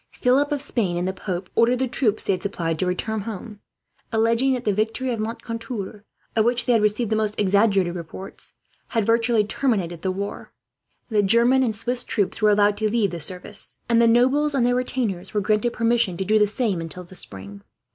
[0.13, 3.59] Philip of Spain and the pope ordered the troops they had supplied to return home,
[4.11, 6.03] alleging that the victory of Moncontour,
[6.35, 8.53] of which they had received the most exaggerated reports,
[8.87, 10.53] had virtually terminated the war.
[11.09, 14.65] The German and Swiss troops were allowed to leave the service, and the nobles and
[14.65, 17.61] their retainers were granted permission to do the same, until the spring.